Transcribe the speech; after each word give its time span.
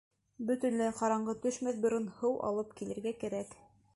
«Бөтөнләй 0.51 0.93
ҡараңғы 1.01 1.35
төшмәҫ 1.43 1.77
борон 1.85 2.09
һыу 2.21 2.33
алып 2.49 2.75
килергә 2.81 3.17
кәрәк». 3.25 3.57